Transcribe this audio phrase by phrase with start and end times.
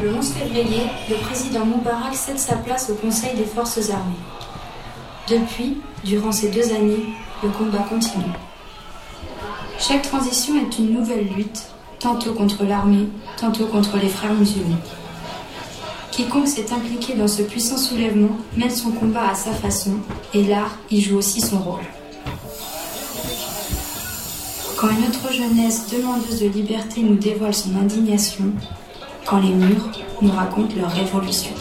[0.00, 4.14] Le 11 février, le président Moubarak cède sa place au Conseil des forces armées.
[5.28, 7.04] Depuis, durant ces deux années,
[7.42, 8.32] le combat continue.
[9.78, 11.62] Chaque transition est une nouvelle lutte,
[12.00, 14.80] tantôt contre l'armée, tantôt contre les frères musulmans.
[16.10, 19.92] Quiconque s'est impliqué dans ce puissant soulèvement mène son combat à sa façon,
[20.34, 21.84] et l'art y joue aussi son rôle.
[24.76, 28.52] Quand une autre jeunesse demandeuse de liberté nous dévoile son indignation,
[29.40, 29.90] les murs
[30.20, 31.54] nous racontent leur révolution.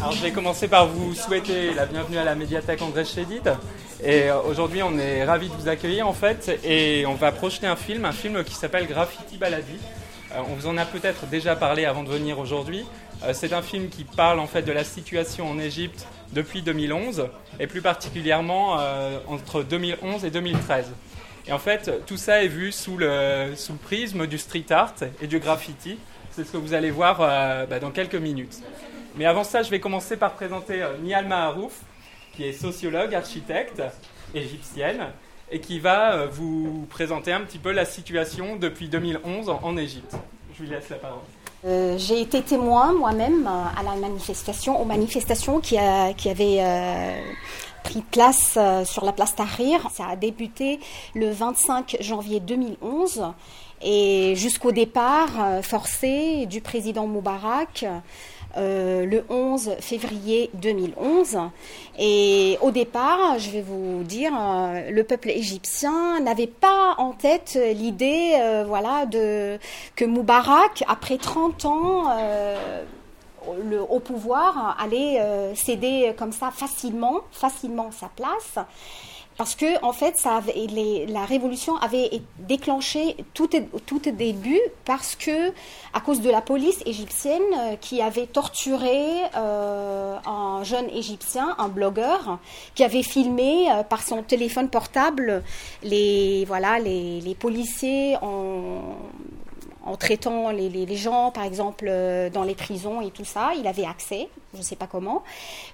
[0.00, 3.52] Alors je vais commencer par vous souhaiter la bienvenue à la médiathèque André Chédid.
[4.02, 7.66] Et euh, aujourd'hui on est ravis de vous accueillir en fait et on va projeter
[7.66, 9.78] un film, un film qui s'appelle Graffiti Baladi.
[10.32, 12.84] Euh, on vous en a peut-être déjà parlé avant de venir aujourd'hui.
[13.24, 17.28] Euh, c'est un film qui parle en fait de la situation en Égypte depuis 2011
[17.58, 18.76] et plus particulièrement
[19.28, 20.92] entre 2011 et 2013.
[21.48, 25.38] Et en fait, tout ça est vu sous le, prisme du street art et du
[25.38, 25.98] graffiti.
[26.30, 28.58] C'est ce que vous allez voir euh, bah, dans quelques minutes.
[29.16, 31.80] Mais avant ça, je vais commencer par présenter euh, Nial Maharouf,
[32.34, 33.82] qui est sociologue, architecte,
[34.34, 35.06] égyptienne,
[35.50, 40.16] et qui va euh, vous présenter un petit peu la situation depuis 2011 en, Égypte.
[40.54, 41.98] Je lui laisse la parole.
[41.98, 47.22] j'ai été témoin moi-même à la manifestation, aux manifestations qui avaient
[47.88, 49.88] pris place sur la place Tahrir.
[49.94, 50.78] Ça a débuté
[51.14, 53.32] le 25 janvier 2011
[53.82, 57.86] et jusqu'au départ euh, forcé du président Moubarak.
[58.56, 61.38] Euh, le 11 février 2011.
[61.98, 67.58] Et au départ, je vais vous dire, euh, le peuple égyptien n'avait pas en tête
[67.74, 68.32] l'idée
[68.66, 69.58] voilà, de,
[69.94, 72.04] que Moubarak, après 30 ans,
[73.62, 75.20] le, au pouvoir, allait
[75.54, 78.58] céder comme ça facilement, facilement sa place.
[79.38, 82.10] Parce que en fait, la révolution avait
[82.40, 83.48] déclenché tout,
[83.86, 85.52] tout début parce que
[85.94, 88.98] à cause de la police égyptienne euh, qui avait torturé
[89.36, 92.40] euh, un jeune égyptien, un blogueur,
[92.74, 95.44] qui avait filmé euh, par son téléphone portable
[95.84, 98.96] les voilà les, les policiers en
[99.88, 103.52] en traitant les, gens, par exemple, euh, dans les prisons et tout ça.
[103.56, 105.22] Il avait accès, je ne sais pas comment.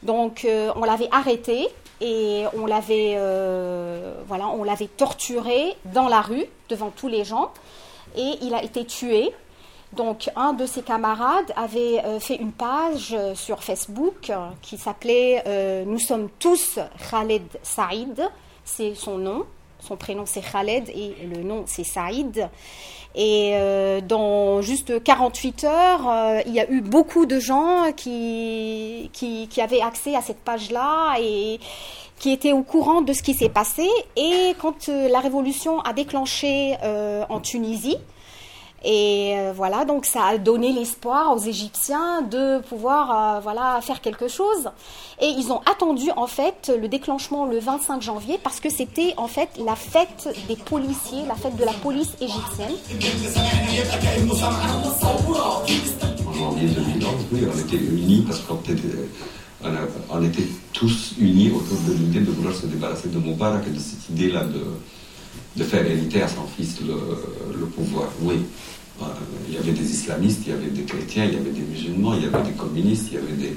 [0.02, 1.68] Donc, euh, on l'avait arrêté
[2.00, 7.52] et on l'avait, euh, voilà, on l'avait torturé dans la rue devant tous les gens
[8.16, 9.32] et il a été tué.
[9.92, 16.30] Donc, un de ses camarades avait fait une page sur Facebook qui s'appelait Nous sommes
[16.40, 18.28] tous Khaled Saïd,
[18.64, 19.44] c'est son nom.
[19.86, 22.48] Son prénom c'est Khaled et le nom c'est Saïd.
[23.14, 29.08] Et euh, dans juste 48 heures, euh, il y a eu beaucoup de gens qui,
[29.12, 31.60] qui, avaient accès à cette page-là et
[32.18, 33.88] qui étaient au courant de ce qui s'est passé.
[34.16, 36.76] Et quand euh, la révolution a déclenché
[37.28, 37.98] en Tunisie,
[38.84, 44.02] et euh, voilà, donc ça a donné l'espoir aux Égyptiens de pouvoir euh, voilà, faire
[44.02, 44.68] quelque chose.
[45.22, 49.26] Et ils ont attendu en fait le déclenchement le 25 janvier parce que c'était en
[49.26, 52.74] fait la fête des policiers, la fête de la police égyptienne.
[56.28, 58.98] En janvier 2011, oui, on était unis parce qu'on était,
[60.10, 63.78] on était tous unis autour de l'idée de vouloir se débarrasser de Moubarak et de
[63.78, 64.62] cette idée-là de,
[65.56, 66.94] de faire hériter à son fils le,
[67.58, 68.08] le pouvoir.
[68.22, 68.44] Oui.
[69.02, 69.06] Euh,
[69.48, 72.14] il y avait des islamistes, il y avait des chrétiens, il y avait des musulmans,
[72.14, 73.56] il y avait des communistes, il y avait des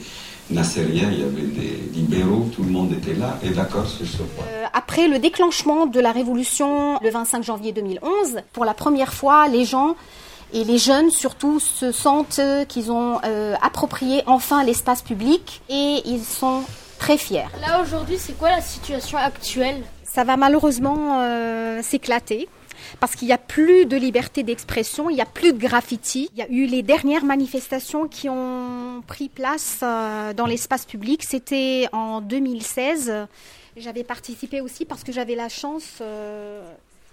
[0.50, 4.18] nassériens, il y avait des libéraux, tout le monde était là et d'accord sur ce
[4.18, 4.46] point.
[4.48, 9.48] Euh, après le déclenchement de la révolution le 25 janvier 2011, pour la première fois,
[9.48, 9.96] les gens
[10.54, 16.24] et les jeunes surtout se sentent qu'ils ont euh, approprié enfin l'espace public et ils
[16.24, 16.62] sont
[17.00, 17.46] très fiers.
[17.62, 19.84] Là aujourd'hui, c'est quoi la situation actuelle?
[20.18, 21.22] Ça va malheureusement
[21.84, 22.50] s'éclater
[23.00, 26.32] parce qu'il n'y a plus de liberté d'expression, il n'y a plus de graffiti.
[26.34, 31.24] Il y a eu les dernières manifestations qui ont pris place euh, dans l'espace public,
[31.24, 33.28] c'était en 2016.
[33.76, 36.68] J'avais participé aussi parce que j'avais la chance euh,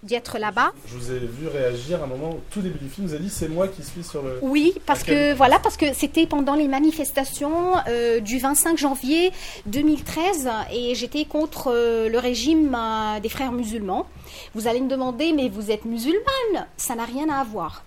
[0.04, 0.72] d'y être là-bas.
[0.86, 3.24] Je vous ai vu réagir à un moment, au tout début du film, vous avez
[3.24, 4.38] dit c'est moi qui suis sur le.
[4.42, 9.32] Oui, parce que voilà, parce que c'était pendant les manifestations euh, du 25 janvier
[9.66, 12.76] 2013 et j'étais contre le régime
[13.22, 14.06] des frères musulmans.
[14.54, 16.66] Vous allez me demander, mais vous êtes musulmane?
[16.76, 17.84] Ça n'a rien à voir.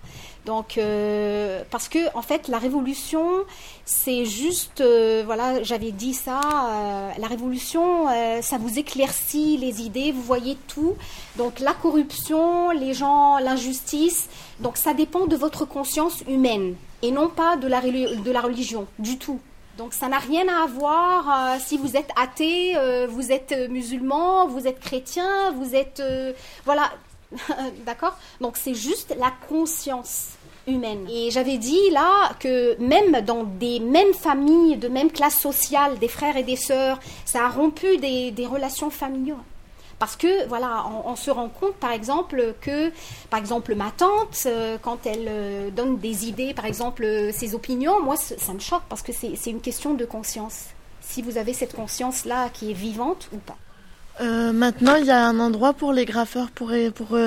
[0.47, 3.43] Donc, euh, parce que en fait, la révolution,
[3.83, 6.39] c'est juste, euh, voilà, j'avais dit ça.
[6.39, 8.07] Euh, la révolution,
[8.41, 10.95] ça vous éclaircit les idées, vous voyez tout.
[11.35, 14.29] Donc, la corruption, les gens, l'injustice.
[14.61, 18.87] Donc, ça dépend de votre conscience humaine et non pas de la, de la religion,
[18.99, 19.41] du tout.
[19.77, 22.75] Donc ça n'a rien à voir si vous êtes athée,
[23.09, 26.01] vous êtes musulman, vous êtes chrétien, vous êtes...
[26.65, 26.89] Voilà,
[27.85, 30.37] D'accord Donc c'est juste la conscience
[30.67, 31.07] humaine.
[31.09, 36.07] Et j'avais dit là que même dans des mêmes familles, de même classe sociale, des
[36.07, 39.37] frères et des sœurs, ça a rompu des, relations familiales.
[39.99, 42.91] Parce que, voilà, on, se rend compte, par exemple, que,
[43.31, 47.55] par exemple, ma tante, euh, quand elle euh, donne des idées, par exemple, euh, ses
[47.55, 50.67] opinions, moi, ça me choque parce que c'est une question de conscience.
[51.01, 53.57] Si vous avez cette conscience-là qui est vivante ou pas.
[54.19, 57.17] Maintenant, il y a un endroit pour les graffeurs pour, pour,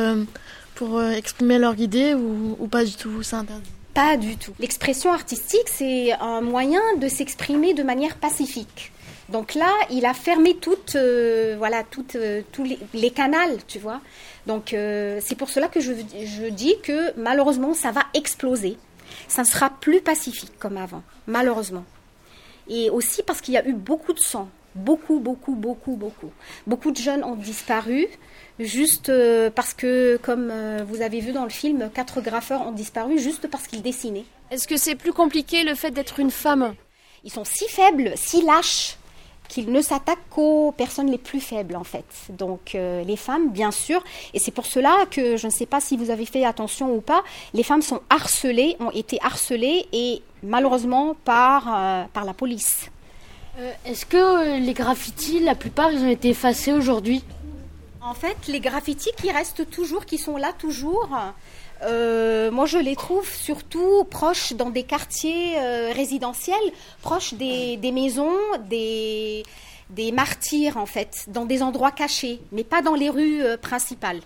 [0.75, 3.71] pour exprimer leurs idées ou, pas du tout C'est interdit?
[3.95, 4.53] Pas du tout.
[4.59, 8.93] L'expression artistique, c'est un moyen de s'exprimer de manière pacifique.
[9.31, 12.65] Donc là, il a fermé toutes, euh, voilà, toutes, euh, tous
[12.95, 14.01] les, canaux, tu vois.
[14.47, 18.77] Donc euh, c'est pour cela que je, je, dis que malheureusement, ça va exploser.
[19.29, 21.85] Ça ne sera plus pacifique comme avant, malheureusement.
[22.69, 26.31] Et aussi parce qu'il y a eu beaucoup de sang, beaucoup, beaucoup, beaucoup, beaucoup.
[26.67, 28.07] Beaucoup de jeunes ont disparu
[28.59, 29.11] juste
[29.55, 30.53] parce que, comme
[30.87, 34.25] vous avez vu dans le film, quatre graffeurs ont disparu juste parce qu'ils dessinaient.
[34.51, 36.75] Est-ce que c'est plus compliqué le fait d'être une femme?
[37.25, 38.97] Ils sont si faibles, si lâches
[39.51, 42.05] qu'il ne s'attaque qu'aux personnes les plus faibles en fait.
[42.31, 44.03] Donc euh, les femmes, bien sûr,
[44.33, 47.01] et c'est pour cela que je ne sais pas si vous avez fait attention ou
[47.01, 52.91] pas, les femmes sont harcelées, ont été harcelées et malheureusement par, euh, par la police.
[53.59, 57.25] Euh, est-ce que les graffitis, la plupart, ils ont été effacés aujourd'hui
[58.01, 61.09] En fait, les graffitis qui restent toujours, qui sont là toujours,
[61.83, 66.57] euh, moi, je les trouve surtout proches dans des quartiers euh, résidentiels,
[67.03, 68.37] proches des, maisons,
[68.69, 69.43] des,
[69.91, 74.21] des martyrs en fait, dans des endroits cachés, mais pas dans les rues euh, principales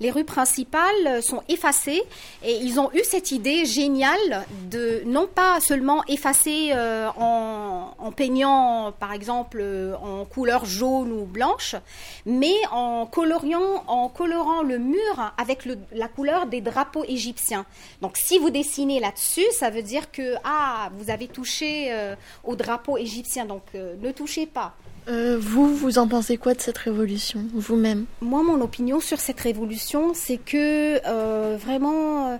[0.00, 2.02] les rues principales sont effacées
[2.42, 8.92] et ils ont eu cette idée géniale de non pas seulement effacer euh, en, peignant
[8.98, 11.76] par exemple euh, en couleur jaune ou blanche,
[12.24, 13.84] mais en coloriant,
[14.14, 17.66] colorant le mur avec la couleur des drapeaux égyptiens.
[18.00, 22.14] Donc si vous dessinez là-dessus, ça veut dire que ah vous avez touché euh,
[22.44, 24.74] au drapeau égyptien, donc ne touchez pas.
[25.08, 28.06] Euh, vous, vous en pensez quoi de cette révolution, vous-même?
[28.20, 32.36] Moi, mon opinion sur cette révolution, c'est que euh, vraiment, euh,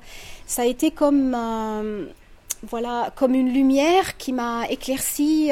[0.47, 1.37] ça a été comme,
[2.69, 5.51] voilà, comme une lumière qui m'a éclairci,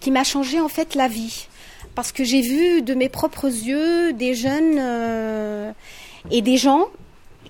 [0.00, 1.48] qui m'a changé en fait la vie.
[1.94, 5.74] Parce que j'ai vu de mes propres yeux des jeunes
[6.30, 6.88] et des gens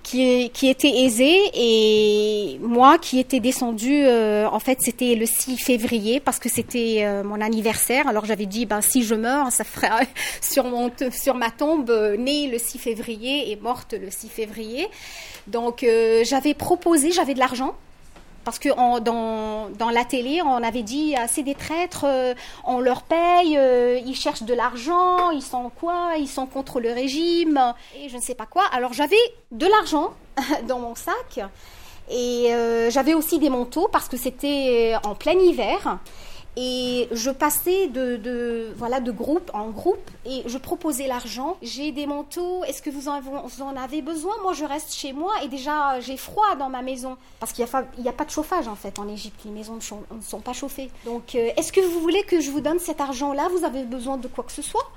[0.05, 6.21] qui, était aisé et moi qui était descendue, euh, en fait c'était le 6 février
[6.21, 8.06] parce que c'était euh, mon anniversaire.
[8.06, 10.06] Alors j'avais dit, ben si je meurs, ça ferait
[10.41, 14.87] sur, mon, sur ma tombe, euh, née le 6 février et morte le 6 février.
[15.47, 15.85] Donc
[16.23, 17.75] j'avais proposé, j'avais de l'argent
[18.44, 18.69] parce que
[19.00, 24.14] dans, la télé, on avait dit c'est des traîtres, euh, on leur paye, euh, ils
[24.14, 28.35] cherchent de l'argent, ils sont quoi Ils sont contre le régime et je ne sais
[28.35, 28.64] pas quoi.
[28.73, 29.17] Alors j'avais
[29.52, 30.12] de l'argent
[30.69, 31.41] dans mon sac
[32.11, 35.99] et euh, j'avais aussi des manteaux parce que c'était en plein hiver.
[36.56, 41.56] Et je passais de, de, voilà, de groupe en groupe et je proposais l'argent.
[41.62, 44.35] J'ai des manteaux, est-ce que vous en, avez besoin?
[44.43, 47.17] Moi, je reste chez moi et déjà, j'ai froid dans ma maison.
[47.41, 49.41] Parce qu'il n'y a, a, pas de chauffage en fait en Égypte.
[49.45, 50.91] Les maisons ne sont, pas chauffées.
[51.05, 53.49] Donc, euh, est-ce que vous voulez que je vous donne cet argent-là?
[53.49, 54.89] Vous avez besoin de quoi que ce soit?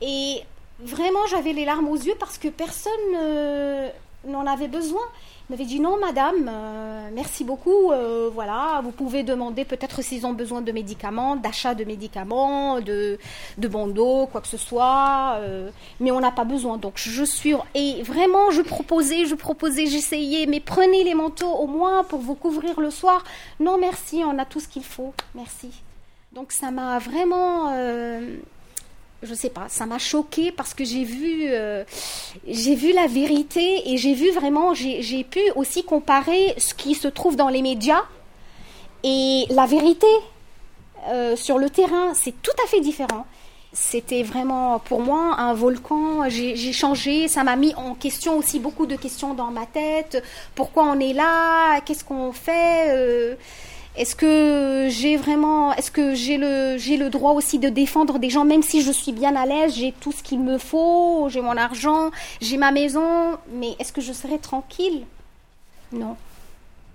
[0.00, 0.40] Et
[0.80, 3.90] vraiment, j'avais les larmes aux yeux parce que personne euh,
[4.24, 5.02] n'en avait besoin
[5.52, 10.32] m'avait dit non madame, euh, merci beaucoup, euh, voilà, vous pouvez demander peut-être s'ils ont
[10.32, 13.18] besoin de médicaments, d'achat de médicaments, de,
[13.58, 16.78] de bandeaux, quoi que ce soit, euh, mais on n'a pas besoin.
[16.78, 21.66] Donc je suis et vraiment je proposais, je proposais, j'essayais, mais prenez les manteaux au
[21.66, 23.22] moins pour vous couvrir le soir.
[23.60, 25.70] Non merci, on a tout ce qu'il faut, merci.
[26.32, 27.74] Donc ça m'a vraiment
[29.22, 31.84] je sais pas, ça m'a choqué parce que j'ai vu, euh,
[32.46, 37.08] j'ai vu la vérité et j'ai vu vraiment, j'ai pu aussi comparer ce qui se
[37.08, 38.02] trouve dans les médias
[39.04, 40.06] et la vérité
[41.08, 42.14] euh, sur le terrain.
[42.14, 43.26] C'est tout à fait différent.
[43.72, 46.28] C'était vraiment pour moi un volcan.
[46.28, 50.22] J'ai changé, ça m'a mis en question aussi beaucoup de questions dans ma tête.
[50.54, 51.80] Pourquoi on est là?
[51.80, 52.90] Qu'est-ce qu'on fait?
[52.90, 53.34] Euh,
[53.94, 58.62] est-ce que j'ai vraiment, est-ce que j'ai le, droit aussi de défendre des gens, même
[58.62, 62.10] si je suis bien à l'aise, j'ai tout ce qu'il me faut, j'ai mon argent,
[62.40, 65.04] j'ai ma maison, mais est-ce que je serai tranquille?
[65.92, 66.16] Non.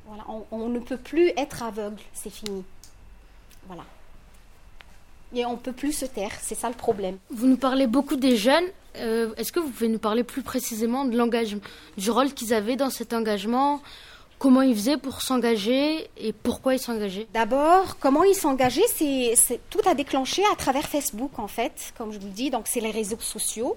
[0.08, 2.64] Voilà, on, ne peut plus être aveugle, c'est fini.
[3.68, 3.84] Voilà.
[5.36, 7.18] Et on ne peut plus se taire, c'est ça le problème.
[7.30, 8.66] Vous nous parlez beaucoup des jeunes.
[8.96, 11.62] Euh, est-ce que vous pouvez nous parler plus précisément de l'engagement,
[11.98, 13.82] du rôle qu'ils avaient dans cet engagement
[14.40, 19.80] Comment ils faisaient pour s'engager et pourquoi ils s'engageaient D'abord, comment ils s'engageaient, c'est tout
[19.86, 22.92] a déclenché à travers Facebook en fait, comme je vous le dis, donc c'est les
[22.92, 23.76] réseaux sociaux.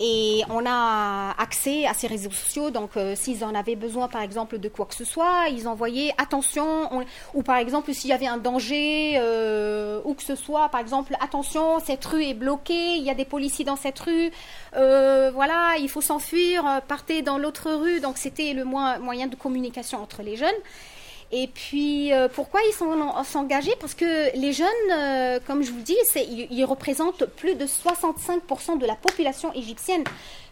[0.00, 4.22] Et on a accès à ces réseaux sociaux, donc euh, s'ils en avaient besoin, par
[4.22, 8.12] exemple, de quoi que ce soit, ils envoyaient attention, on- ou par exemple, s'il y
[8.12, 12.96] avait un danger, euh, ou que ce soit, par exemple, attention, cette rue est bloquée,
[12.96, 14.32] il y a des policiers dans cette rue,
[14.76, 18.00] euh, voilà, il faut s'enfuir, partez dans l'autre rue.
[18.00, 20.48] Donc c'était le moyen de communication entre les jeunes.
[21.36, 23.72] Et puis, euh, pourquoi ils sont en- s'engager?
[23.80, 28.86] Parce que les jeunes, euh, comme je vous dis, ils, représentent plus de 65% de
[28.86, 30.04] la population égyptienne.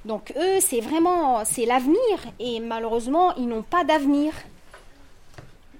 [0.05, 2.17] Donc eux, c'est vraiment, l'avenir.
[2.41, 4.33] Et malheureusement, ils n'ont pas d'avenir.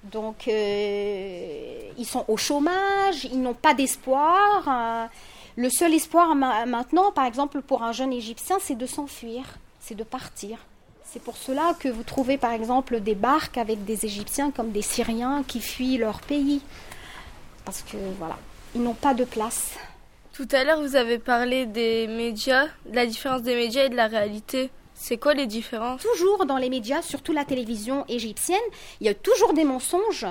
[0.05, 4.63] Donc, euh, ils sont au chômage, ils n'ont pas d'espoir.
[4.69, 5.05] euh,
[5.57, 9.43] le seul espoir ma- maintenant, par exemple, pour un jeune Égyptien, c'est de s'enfuir,
[9.81, 10.57] c'est de partir.
[11.13, 14.81] C'est pour cela que vous trouvez, par exemple, des barques avec des Égyptiens comme des
[14.81, 16.59] Syriens qui fuient leur pays.
[17.65, 18.35] Parce que, voilà,
[18.73, 19.75] ils n'ont pas de place.
[20.31, 23.95] Tout à l'heure, vous avez parlé des médias, de la différence des médias et de
[23.95, 24.71] la réalité.
[25.05, 28.55] C'est quoi les différences Toujours dans les médias, surtout la télévision égyptienne,
[29.01, 30.25] il y a toujours des mensonges.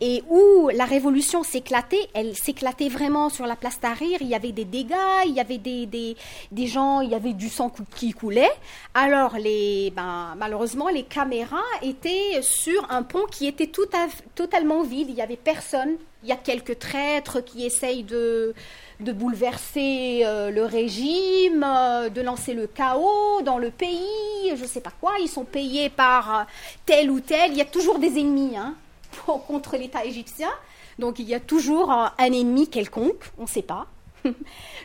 [0.00, 4.18] Et où la révolution s'éclatait, elle s'éclatait vraiment sur la place Tahrir.
[4.20, 4.94] Il y avait des dégâts,
[5.26, 6.16] il y avait des, des,
[6.52, 8.52] des gens, il y avait du sang qui coulait.
[8.94, 14.84] Alors, les, ben, malheureusement, les caméras étaient sur un pont qui était tout à, totalement
[14.84, 15.08] vide.
[15.08, 15.96] Il n'y avait personne.
[16.22, 18.54] Il y a quelques traîtres qui essayent de,
[19.02, 24.80] de bouleverser euh, le régime, euh, de lancer le chaos dans le pays, je sais
[24.80, 25.12] pas quoi.
[25.20, 26.42] Ils sont payés par euh,
[26.86, 27.50] tel ou tel.
[27.52, 28.74] Il y a toujours des ennemis hein,
[29.24, 30.50] pour- contre l'État égyptien.
[30.98, 33.86] Donc il y a toujours un ennemi quelconque, on ne sait pas.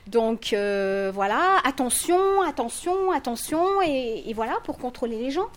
[0.07, 0.55] Donc
[1.13, 5.49] voilà, attention, attention, attention, et, voilà pour contrôler les gens.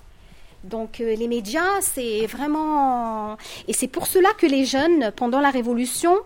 [0.64, 3.38] Donc les médias, c'est vraiment...
[3.69, 6.19] Et c'est pour cela que les jeunes, pendant la Révolution,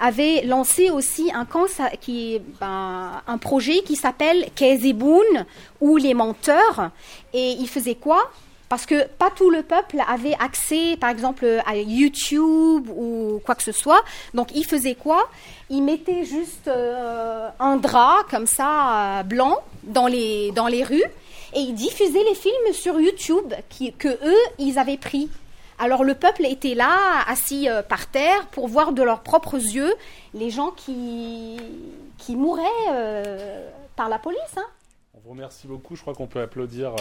[0.00, 1.46] avaient lancé aussi un,
[2.60, 5.46] ben, projet qui s'appelle Kezeboun,
[5.80, 6.90] ou les menteurs.
[7.32, 8.30] Et ils faisaient quoi?
[8.68, 13.64] Parce que pas tout le peuple avait accès, par exemple, à YouTube ou quoi que
[13.64, 14.02] ce soit.
[14.32, 15.28] Donc, ils faisaient quoi?
[15.70, 21.02] Ils mettaient juste euh, un drap comme ça, euh, blanc, dans les, dans les rues,
[21.52, 25.28] et ils diffusaient les films sur YouTube qui, que eux, ils avaient pris.
[25.82, 29.94] Alors le peuple était là, assis euh, par terre, pour voir de leurs propres yeux
[30.34, 31.58] les gens qui,
[32.18, 34.38] qui mouraient euh, par la police.
[34.58, 34.66] Hein.
[35.14, 35.96] On vous remercie beaucoup.
[35.96, 36.94] Je crois qu'on peut applaudir.